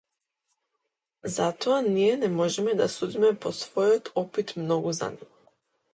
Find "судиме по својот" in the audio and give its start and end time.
2.95-4.13